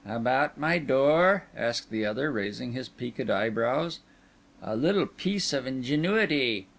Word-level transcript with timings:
"About 0.03 0.57
my 0.57 0.79
door?" 0.79 1.43
asked 1.55 1.91
the 1.91 2.07
other, 2.07 2.31
raising 2.31 2.71
his 2.73 2.89
peaked 2.89 3.29
eyebrows. 3.29 3.99
"A 4.59 4.75
little 4.75 5.05
piece 5.05 5.53
of 5.53 5.67
ingenuity." 5.67 6.69